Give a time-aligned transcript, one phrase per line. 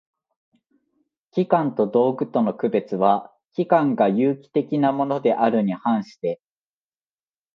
[1.29, 6.41] 器官と道具との区別は、器官が有機的（生命的）なものであるに反して